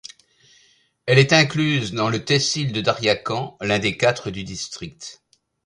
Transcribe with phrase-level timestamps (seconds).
[1.05, 5.21] Elle est incluse dans le tehsil de Darya Khan, l'un des quatre du district.